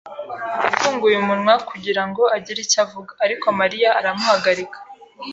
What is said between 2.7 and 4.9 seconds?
avuga, ariko Mariya aramuhagarika.